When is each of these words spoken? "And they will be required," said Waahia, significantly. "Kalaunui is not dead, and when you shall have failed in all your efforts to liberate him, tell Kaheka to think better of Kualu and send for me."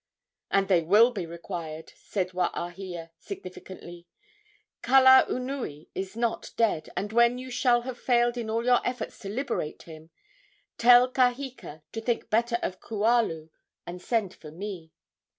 "And 0.49 0.67
they 0.67 0.81
will 0.81 1.11
be 1.11 1.27
required," 1.27 1.93
said 1.95 2.29
Waahia, 2.31 3.11
significantly. 3.19 4.07
"Kalaunui 4.81 5.89
is 5.93 6.15
not 6.17 6.49
dead, 6.57 6.89
and 6.97 7.13
when 7.13 7.37
you 7.37 7.51
shall 7.51 7.81
have 7.83 7.99
failed 7.99 8.35
in 8.35 8.49
all 8.49 8.65
your 8.65 8.81
efforts 8.83 9.19
to 9.19 9.29
liberate 9.29 9.83
him, 9.83 10.09
tell 10.79 11.07
Kaheka 11.07 11.83
to 11.91 12.01
think 12.01 12.31
better 12.31 12.57
of 12.63 12.79
Kualu 12.79 13.51
and 13.85 14.01
send 14.01 14.33
for 14.33 14.49
me." 14.49 14.91